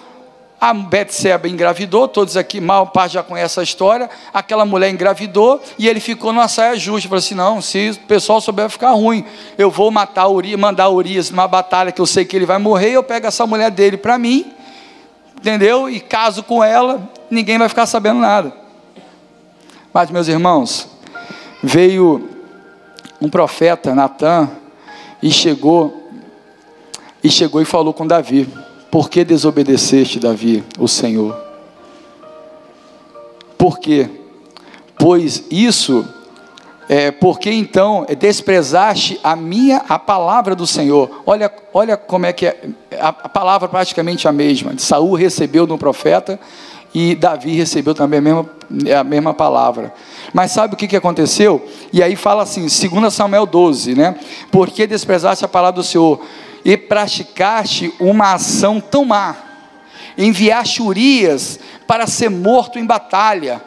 [0.59, 4.09] A Betseba engravidou, todos aqui, mal parte já conhece a história.
[4.33, 7.09] Aquela mulher engravidou e ele ficou numa saia justa.
[7.09, 9.25] Falou assim: não, se o pessoal souber, vai ficar ruim.
[9.59, 12.93] Eu vou matar Urias, mandar Urias numa batalha que eu sei que ele vai morrer.
[12.93, 14.51] Eu pego essa mulher dele para mim,
[15.37, 15.91] entendeu?
[15.91, 18.53] E caso com ela, ninguém vai ficar sabendo nada.
[19.93, 20.89] Mas, meus irmãos,
[21.63, 22.36] veio
[23.21, 24.51] um profeta, Natan,
[25.23, 26.03] e chegou
[27.23, 28.49] e chegou e falou com Davi:
[28.91, 31.37] Por que desobedeceste, Davi, o Senhor?
[33.59, 34.09] Por quê?
[34.99, 36.07] Pois isso
[36.89, 41.23] é, porque então desprezaste a minha a palavra do Senhor.
[41.27, 42.69] Olha, olha como é que é
[43.01, 44.73] a, a palavra praticamente a mesma.
[44.79, 46.39] Saul recebeu no profeta
[46.99, 48.51] e Davi recebeu também a mesma,
[48.99, 49.93] a mesma palavra.
[50.33, 51.69] Mas sabe o que, que aconteceu?
[51.93, 54.19] E aí fala assim, 2 Samuel 12, né?
[54.51, 56.25] Porque desprezaste a palavra do Senhor
[56.65, 59.37] e praticaste uma ação tão má,
[60.17, 63.63] enviaste Urias para ser morto em batalha,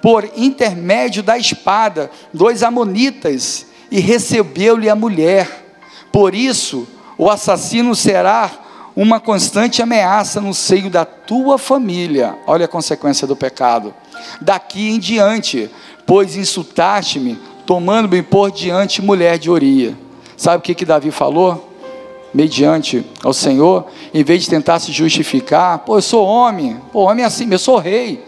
[0.00, 5.66] por intermédio da espada, dois amonitas, e recebeu-lhe a mulher.
[6.10, 6.88] Por isso,
[7.18, 8.50] o assassino será
[8.94, 12.36] uma constante ameaça no seio da tua família.
[12.46, 13.94] Olha a consequência do pecado.
[14.40, 15.70] Daqui em diante,
[16.06, 19.96] pois insultaste-me, tomando-me por diante mulher de Oria.
[20.36, 21.68] Sabe o que, que Davi falou?
[22.32, 27.24] Mediante ao Senhor, em vez de tentar se justificar, pô, eu sou homem, pô, homem
[27.24, 28.24] é assim, eu sou rei.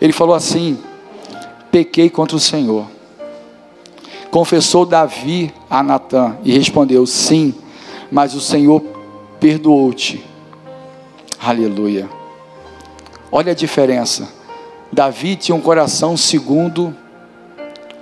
[0.00, 0.78] Ele falou assim:
[1.70, 2.86] pequei contra o Senhor.
[4.30, 7.54] Confessou Davi a Natã e respondeu: sim,
[8.10, 8.97] mas o Senhor
[9.40, 10.24] perdoou-te.
[11.40, 12.08] Aleluia.
[13.30, 14.28] Olha a diferença.
[14.90, 16.94] Davi tinha um coração segundo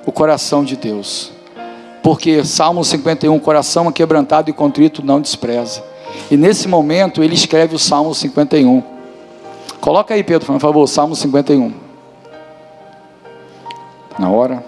[0.06, 1.32] o coração de Deus.
[2.02, 5.82] Porque Salmo 51, coração quebrantado e contrito não despreza.
[6.30, 8.82] E nesse momento ele escreve o Salmo 51.
[9.80, 11.72] Coloca aí, Pedro, por favor, Salmo 51.
[14.18, 14.64] Na hora.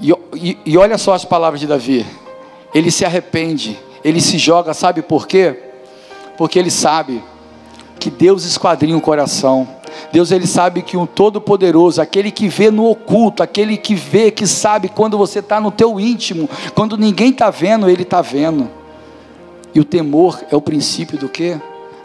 [0.00, 2.06] E, e, e olha só as palavras de Davi
[2.74, 5.56] ele se arrepende, ele se joga, sabe por quê?
[6.36, 7.22] Porque ele sabe
[7.98, 9.68] que Deus esquadrinha o coração.
[10.12, 14.46] Deus ele sabe que um todo-poderoso, aquele que vê no oculto, aquele que vê, que
[14.46, 18.70] sabe quando você está no teu íntimo, quando ninguém está vendo, ele está vendo.
[19.74, 21.58] E o temor é o princípio do que?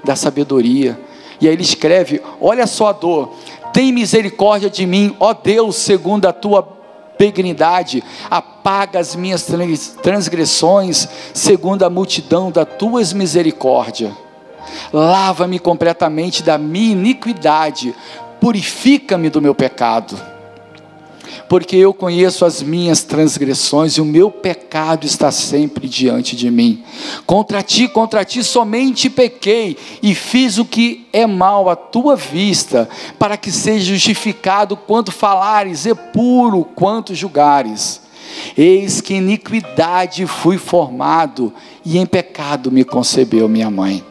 [0.03, 0.99] Da sabedoria.
[1.39, 3.33] E aí ele escreve: Olha só a dor,
[3.71, 6.61] tem misericórdia de mim, ó Deus, segundo a tua
[7.23, 9.47] benignidade, apaga as minhas
[10.01, 14.11] transgressões, segundo a multidão da tuas misericórdia.
[14.91, 17.95] Lava-me completamente da minha iniquidade,
[18.39, 20.32] purifica-me do meu pecado
[21.47, 26.83] porque eu conheço as minhas transgressões e o meu pecado está sempre diante de mim.
[27.25, 32.89] Contra ti, contra ti somente pequei e fiz o que é mal à tua vista,
[33.19, 38.01] para que seja justificado quanto falares e puro quanto julgares.
[38.57, 41.53] Eis que iniquidade fui formado
[41.85, 44.03] e em pecado me concebeu minha mãe.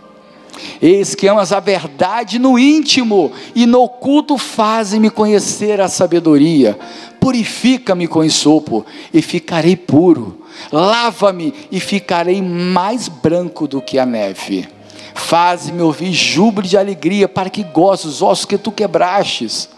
[0.81, 6.79] Eis que amas a verdade no íntimo e no oculto fazem-me conhecer a sabedoria.
[7.23, 10.43] Purifica-me com ensopo e ficarei puro.
[10.73, 14.69] Lava-me e ficarei mais branco do que a neve.
[15.15, 19.69] Faz-me ouvir júbilo de alegria para que goze os ossos que tu quebrastes.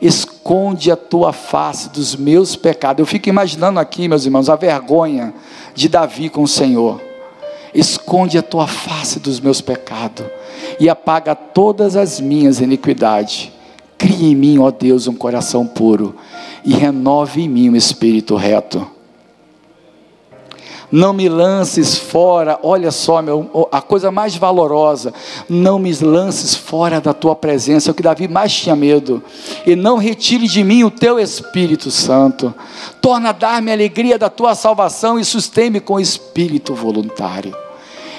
[0.00, 2.98] Esconde a tua face dos meus pecados.
[2.98, 5.32] Eu fico imaginando aqui, meus irmãos, a vergonha
[5.76, 7.00] de Davi com o Senhor
[7.72, 10.26] esconde a tua face dos meus pecados
[10.80, 13.52] e apaga todas as minhas iniquidades.
[13.96, 16.16] Cria em mim, ó Deus, um coração puro
[16.64, 18.86] e renove em mim um espírito reto.
[20.92, 25.14] Não me lances fora, olha só, meu, a coisa mais valorosa,
[25.48, 29.22] não me lances fora da tua presença, é o que Davi mais tinha medo.
[29.66, 32.54] E não retire de mim o teu Espírito Santo.
[33.00, 37.56] Torna a dar-me a alegria da tua salvação e sustém-me com espírito voluntário.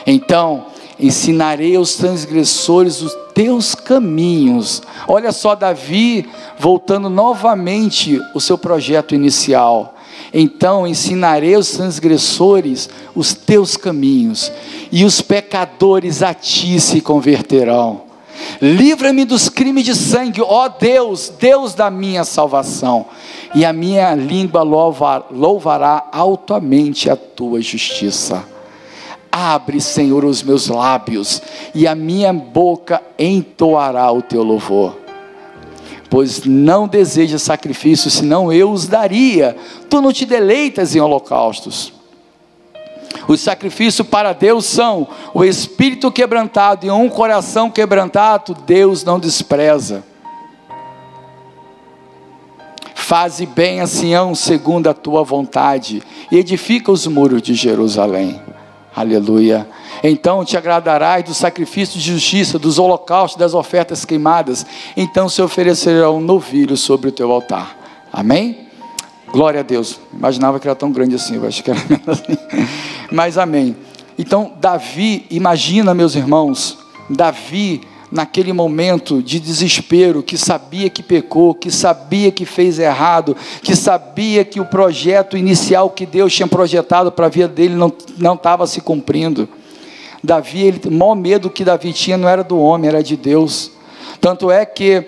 [0.08, 0.66] Então,
[1.00, 4.82] ensinarei aos transgressores os teus caminhos.
[5.08, 6.30] Olha só, Davi
[6.60, 9.96] voltando novamente o seu projeto inicial.
[10.34, 14.52] Então ensinarei aos transgressores os teus caminhos,
[14.92, 18.02] e os pecadores a ti se converterão.
[18.60, 23.06] Livra-me dos crimes de sangue, ó Deus, Deus da minha salvação,
[23.54, 28.44] e a minha língua louvará altamente a tua justiça.
[29.36, 31.42] Abre, Senhor, os meus lábios,
[31.74, 35.04] e a minha boca entoará o teu louvor
[36.14, 39.58] pois não deseja sacrifícios, senão eu os daria.
[39.90, 41.92] Tu não te deleitas em holocaustos.
[43.28, 50.04] Os sacrifícios para Deus são o espírito quebrantado e um coração quebrantado, Deus não despreza.
[52.94, 58.40] Faze bem a Sião segundo a tua vontade e edifica os muros de Jerusalém.
[58.96, 59.68] Aleluia.
[60.04, 64.66] Então te agradarás do sacrifício de justiça, dos holocaustos, das ofertas queimadas.
[64.96, 67.78] Então se oferecerá um novilho sobre o teu altar.
[68.12, 68.68] Amém?
[69.32, 70.00] Glória a Deus.
[70.14, 72.38] Imaginava que era tão grande assim, eu acho que era assim.
[73.12, 73.76] Mas amém.
[74.18, 76.78] Então, Davi, imagina, meus irmãos,
[77.10, 77.82] Davi
[78.14, 84.46] naquele momento de desespero, que sabia que pecou, que sabia que fez errado, que sabia
[84.46, 88.82] que o projeto inicial que Deus tinha projetado para a vida dele não estava se
[88.82, 89.50] cumprindo.
[90.24, 93.72] Davi, ele, o maior medo que Davi tinha não era do homem, era de Deus.
[94.22, 95.08] Tanto é que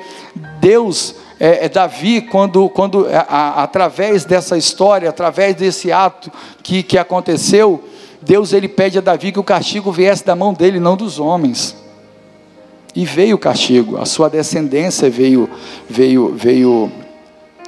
[0.60, 6.32] Deus, é, é Davi, quando, quando a, a, através dessa história, através desse ato
[6.64, 7.84] que, que aconteceu,
[8.20, 11.85] Deus ele pede a Davi que o castigo viesse da mão dele, não dos homens.
[12.96, 15.50] E veio o castigo, a sua descendência veio,
[15.90, 16.92] veio, veio,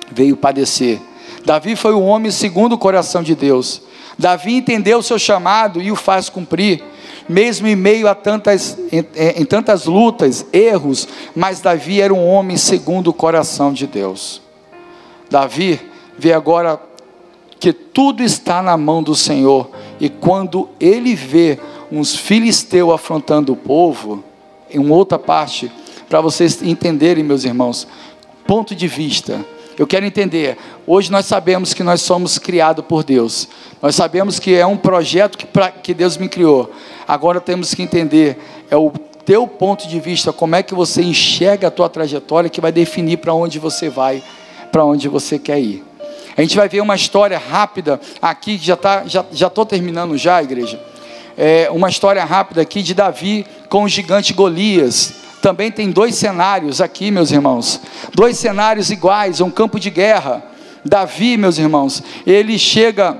[0.09, 0.99] veio padecer.
[1.43, 3.81] Davi foi o homem segundo o coração de Deus.
[4.17, 6.81] Davi entendeu o seu chamado e o faz cumprir,
[7.27, 12.55] mesmo em meio a tantas, em, em tantas lutas, erros, mas Davi era um homem
[12.57, 14.41] segundo o coração de Deus.
[15.29, 15.79] Davi
[16.17, 16.81] vê agora
[17.59, 21.59] que tudo está na mão do Senhor, e quando ele vê
[21.91, 24.23] uns filisteus afrontando o povo,
[24.69, 25.71] em uma outra parte,
[26.09, 27.87] para vocês entenderem, meus irmãos,
[28.45, 29.45] ponto de vista.
[29.77, 30.57] Eu quero entender.
[30.87, 33.47] Hoje nós sabemos que nós somos criados por Deus.
[33.81, 36.71] Nós sabemos que é um projeto que, pra, que Deus me criou.
[37.07, 38.39] Agora temos que entender
[38.71, 38.91] é o
[39.23, 43.17] teu ponto de vista, como é que você enxerga a tua trajetória que vai definir
[43.17, 44.23] para onde você vai,
[44.71, 45.83] para onde você quer ir.
[46.35, 50.79] A gente vai ver uma história rápida aqui, já tá, já estou terminando já, igreja
[51.37, 55.13] é, uma história rápida aqui de Davi com o gigante Golias.
[55.41, 57.79] Também tem dois cenários aqui, meus irmãos.
[58.13, 60.43] Dois cenários iguais, um campo de guerra.
[60.83, 63.17] Davi, meus irmãos, ele chega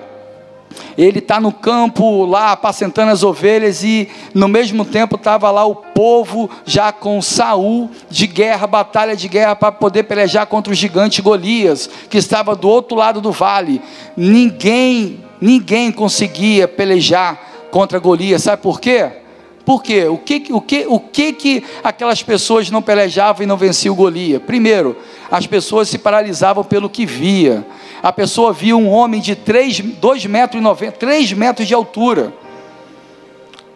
[0.98, 5.76] ele está no campo lá apacentando as ovelhas e no mesmo tempo estava lá o
[5.76, 11.22] povo já com Saul de guerra, batalha de guerra para poder pelejar contra o gigante
[11.22, 13.82] Golias, que estava do outro lado do vale.
[14.16, 18.42] Ninguém, ninguém conseguia pelejar contra Golias.
[18.42, 19.08] Sabe por quê?
[19.64, 20.08] Por quê?
[20.08, 24.42] O que, o que, o que, que aquelas pessoas não pelejavam e não venciam Golias?
[24.42, 24.98] Primeiro,
[25.30, 27.64] as pessoas se paralisavam pelo que via.
[28.02, 32.34] A pessoa via um homem de 3, 2 metros e 90, 3 metros de altura.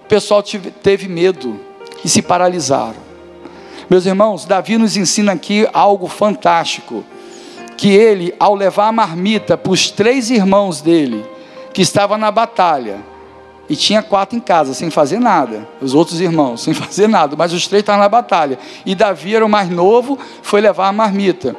[0.04, 1.60] O pessoal tive, teve medo
[2.04, 3.12] e se paralisaram.
[3.88, 7.04] Meus irmãos, Davi nos ensina aqui algo fantástico.
[7.78, 11.24] Que ele, ao levar a marmita para os três irmãos dele,
[11.72, 13.11] que estavam na batalha,
[13.72, 15.66] e tinha quatro em casa, sem fazer nada.
[15.82, 17.38] Os outros irmãos, sem fazer nada.
[17.38, 18.60] Mas os três estavam na batalha.
[18.86, 21.56] E Davi era o mais novo, foi levar a marmita.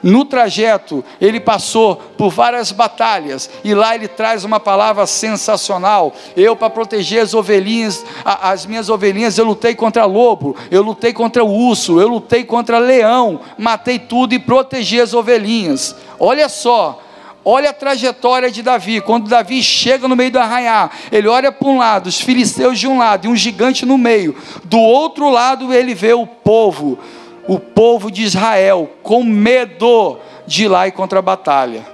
[0.00, 6.14] No trajeto, ele passou por várias batalhas, e lá ele traz uma palavra sensacional.
[6.36, 11.42] Eu, para proteger as ovelhinhas, as minhas ovelhinhas, eu lutei contra lobo, eu lutei contra
[11.44, 15.96] o urso, eu lutei contra leão, matei tudo e protegi as ovelhinhas.
[16.20, 17.02] Olha só,
[17.48, 19.00] Olha a trajetória de Davi.
[19.00, 22.88] Quando Davi chega no meio do arraiar, ele olha para um lado, os filisteus de
[22.88, 24.34] um lado e um gigante no meio.
[24.64, 26.98] Do outro lado, ele vê o povo,
[27.46, 31.86] o povo de Israel, com medo de ir lá e contra a batalha.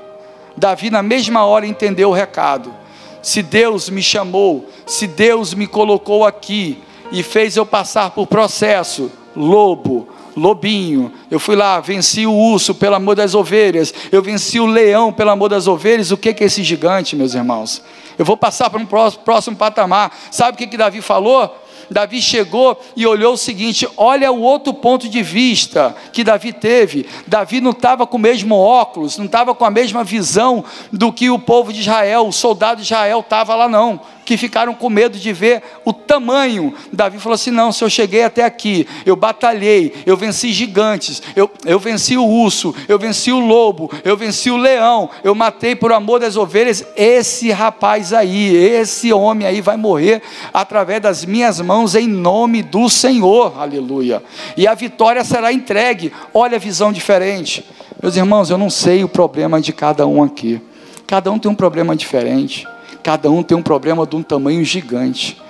[0.57, 2.75] Davi, na mesma hora, entendeu o recado.
[3.21, 9.13] Se Deus me chamou, se Deus me colocou aqui e fez eu passar por processo,
[9.37, 14.67] lobo, lobinho, eu fui lá, venci o urso pelo amor das ovelhas, eu venci o
[14.67, 16.11] leão pelo amor das ovelhas.
[16.11, 17.83] O que é esse gigante, meus irmãos?
[18.19, 20.17] Eu vou passar para um próximo, próximo patamar.
[20.31, 21.59] Sabe o que, que Davi falou?
[21.91, 27.07] Davi chegou e olhou o seguinte: olha o outro ponto de vista que Davi teve.
[27.27, 31.31] Davi não estava com o mesmo óculos, não estava com a mesma visão do que
[31.31, 35.19] o povo de Israel, o soldado de Israel estava lá, não que ficaram com medo
[35.19, 36.75] de ver o tamanho.
[36.93, 41.51] Davi falou assim: não, se eu cheguei até aqui, eu batalhei, eu venci gigantes, eu,
[41.65, 45.93] eu venci o urso, eu venci o lobo, eu venci o leão, eu matei por
[45.93, 46.85] amor das ovelhas.
[46.97, 52.89] Esse rapaz aí, esse homem aí vai morrer através das minhas mãos em nome do
[52.89, 54.23] Senhor, aleluia.
[54.57, 56.13] E a vitória será entregue.
[56.33, 57.65] Olha a visão diferente.
[58.03, 60.61] Meus irmãos, eu não sei o problema de cada um aqui.
[61.07, 62.67] Cada um tem um problema diferente.
[63.03, 65.41] Cada um tem um problema de um tamanho gigante.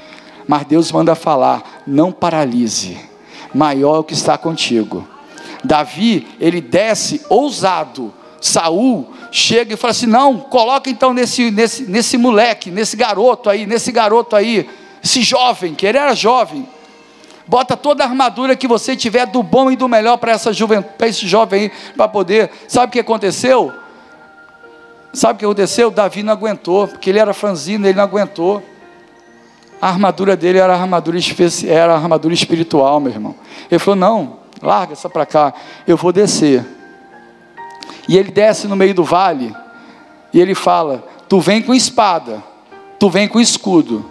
[0.46, 2.98] Mas Deus manda falar: não paralise,
[3.54, 5.06] maior é o que está contigo.
[5.62, 8.12] Davi, ele desce ousado.
[8.40, 13.66] Saul chega e fala assim: não, coloca então nesse, nesse, nesse moleque, nesse garoto aí,
[13.66, 14.68] nesse garoto aí,
[15.02, 16.66] esse jovem, que ele era jovem.
[17.46, 20.50] Bota toda a armadura que você tiver do bom e do melhor para essa
[20.96, 22.50] para esse jovem aí, para poder.
[22.66, 23.72] Sabe o que aconteceu?
[25.12, 25.90] Sabe o que aconteceu?
[25.90, 28.62] Davi não aguentou, porque ele era franzino, ele não aguentou.
[29.80, 31.18] A armadura dele era armadura,
[31.66, 33.34] era armadura espiritual, meu irmão.
[33.70, 35.52] Ele falou: Não, larga essa para cá,
[35.86, 36.64] eu vou descer.
[38.08, 39.54] E ele desce no meio do vale,
[40.32, 42.42] e ele fala: Tu vem com espada,
[42.98, 44.04] tu vem com escudo,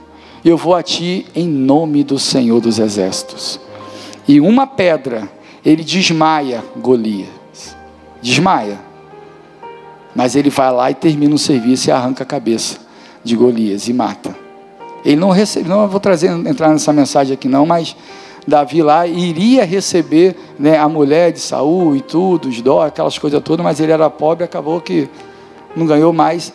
[0.45, 3.59] eu vou a ti em nome do Senhor dos Exércitos.
[4.27, 5.27] E uma pedra,
[5.65, 7.75] ele desmaia Golias.
[8.21, 8.90] Desmaia.
[10.15, 12.77] Mas ele vai lá e termina o serviço e arranca a cabeça
[13.23, 14.35] de Golias e mata.
[15.03, 17.95] Ele não recebe, não vou trazer entrar nessa mensagem aqui não, mas
[18.47, 23.41] Davi lá iria receber né, a mulher de Saul e tudo, os dó, aquelas coisas
[23.41, 25.09] todas, mas ele era pobre, acabou que
[25.75, 26.51] não ganhou mais.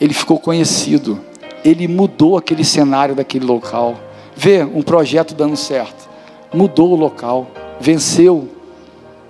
[0.00, 1.20] Ele ficou conhecido.
[1.64, 3.96] Ele mudou aquele cenário daquele local.
[4.34, 6.08] Vê um projeto dando certo.
[6.54, 8.48] Mudou o local, venceu,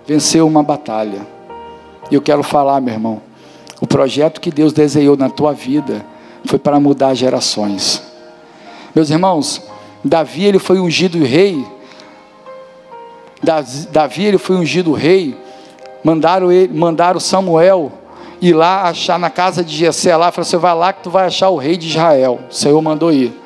[0.07, 1.27] venceu uma batalha.
[2.11, 3.21] E eu quero falar, meu irmão,
[3.81, 6.05] o projeto que Deus desenhou na tua vida
[6.45, 8.03] foi para mudar gerações.
[8.95, 9.63] Meus irmãos,
[10.05, 11.67] Davi ele foi ungido rei.
[13.91, 15.37] Davi ele foi ungido rei.
[16.05, 17.93] Mandaram ele, mandaram Samuel
[18.41, 21.27] ir lá achar na casa de Jessé lá, falou: "Você vai lá que tu vai
[21.27, 22.41] achar o rei de Israel".
[22.51, 23.39] O Senhor mandou ir.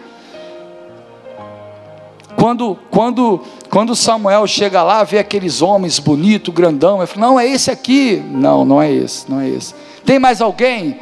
[2.37, 3.41] Quando, quando,
[3.75, 8.23] quando Samuel chega lá, vê aqueles homens bonitos, grandão, ele fala: Não, é esse aqui.
[8.31, 9.75] Não, não é esse, não é esse.
[10.07, 11.01] Tem mais alguém?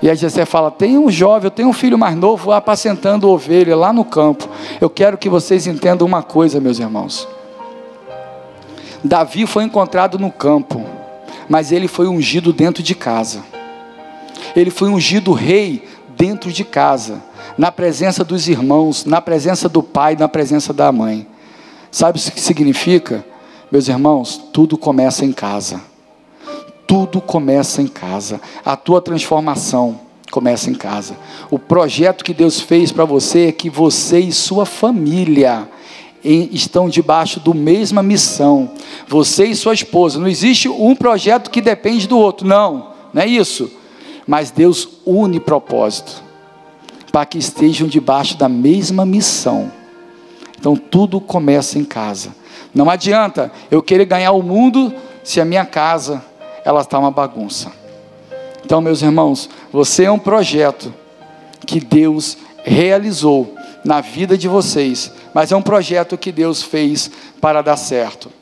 [0.00, 3.74] E aí Jessé fala: Tem um jovem, eu tenho um filho mais novo apacentando ovelha
[3.74, 4.48] lá no campo.
[4.80, 7.26] Eu quero que vocês entendam uma coisa, meus irmãos.
[9.02, 10.86] Davi foi encontrado no campo,
[11.48, 13.42] mas ele foi ungido dentro de casa.
[14.54, 15.82] Ele foi ungido rei
[16.16, 17.20] dentro de casa,
[17.58, 21.33] na presença dos irmãos, na presença do pai, na presença da mãe.
[21.94, 23.24] Sabe o que significa?
[23.70, 25.80] Meus irmãos, tudo começa em casa.
[26.88, 28.40] Tudo começa em casa.
[28.64, 31.16] A tua transformação começa em casa.
[31.52, 35.68] O projeto que Deus fez para você é que você e sua família
[36.24, 38.72] estão debaixo do mesma missão.
[39.06, 40.18] Você e sua esposa.
[40.18, 42.44] Não existe um projeto que depende do outro.
[42.44, 43.70] Não, não é isso.
[44.26, 46.24] Mas Deus une propósito
[47.12, 49.83] para que estejam debaixo da mesma missão.
[50.64, 52.34] Então tudo começa em casa.
[52.74, 56.24] Não adianta eu querer ganhar o mundo se a minha casa
[56.64, 57.70] ela está uma bagunça.
[58.64, 60.90] Então, meus irmãos, você é um projeto
[61.66, 63.54] que Deus realizou
[63.84, 67.10] na vida de vocês, mas é um projeto que Deus fez
[67.42, 68.32] para dar certo.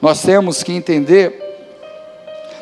[0.00, 1.42] Nós temos que entender,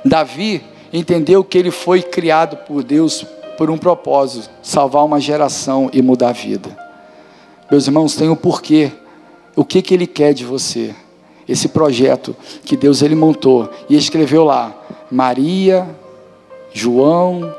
[0.07, 3.26] Davi entendeu que ele foi criado por Deus
[3.59, 6.86] por um propósito, salvar uma geração e mudar a vida.
[7.71, 8.93] Meus irmãos, tem o um porquê,
[9.57, 10.95] o que, que ele quer de você
[11.49, 14.75] esse projeto que Deus ele montou e escreveu lá
[15.11, 15.89] Maria,
[16.73, 17.55] João,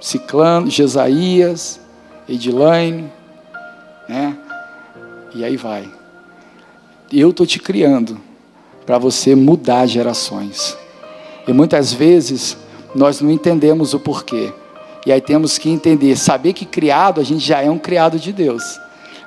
[0.00, 1.80] Ciclano, Jesaías,
[2.28, 3.10] Edilane,
[4.08, 4.36] né?
[5.34, 5.88] E aí vai.
[7.12, 8.20] Eu estou te criando
[8.84, 10.76] para você mudar gerações.
[11.46, 12.56] E muitas vezes
[12.94, 14.52] nós não entendemos o porquê.
[15.04, 18.32] E aí temos que entender, saber que criado, a gente já é um criado de
[18.32, 18.78] Deus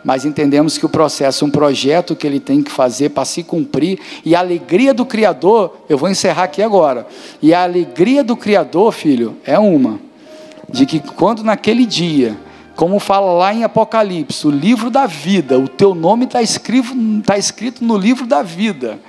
[0.04, 3.43] mas entendemos que o processo é um projeto que ele tem que fazer para se
[3.43, 7.08] cumprir, e a alegria do Criador, eu vou encerrar aqui agora,
[7.41, 10.00] e a alegria do Criador, filho, é uma,
[10.70, 12.38] de que quando naquele dia,
[12.76, 16.95] como fala lá em Apocalipse, o livro da vida, o teu nome está escrito,
[17.26, 19.00] tá escrito no livro da vida,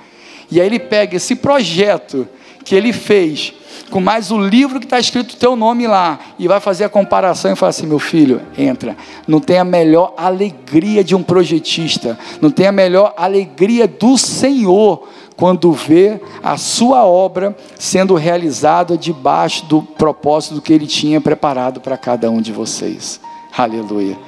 [0.50, 2.26] E aí ele pega esse projeto
[2.64, 3.54] que ele fez,
[3.90, 6.88] com mais o livro que está escrito o teu nome lá, e vai fazer a
[6.88, 8.96] comparação e fala assim: meu filho, entra.
[9.26, 15.08] Não tem a melhor alegria de um projetista, não tem a melhor alegria do Senhor
[15.36, 21.96] quando vê a sua obra sendo realizada debaixo do propósito que ele tinha preparado para
[21.96, 23.20] cada um de vocês.
[23.56, 24.18] Aleluia.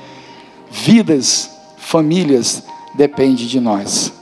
[0.70, 2.62] Vidas, famílias
[2.94, 4.12] depende de nós.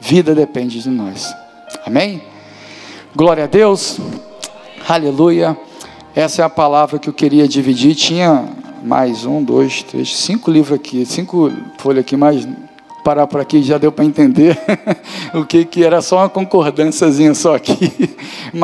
[0.00, 1.32] Vida depende de nós.
[1.86, 2.20] Amém?
[3.14, 3.98] Glória a Deus.
[4.88, 5.56] Aleluia.
[6.14, 7.94] Essa é a palavra que eu queria dividir.
[7.94, 8.48] Tinha
[8.82, 12.46] mais um, dois, três, cinco livros aqui, cinco folhas aqui, mas
[13.04, 14.58] parar por aqui já deu para entender
[15.32, 17.92] o que, que era só uma concordânciazinha só aqui.